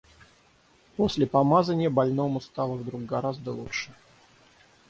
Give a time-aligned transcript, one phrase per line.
[0.97, 3.93] После помазания больному стало вдруг гораздо лучше.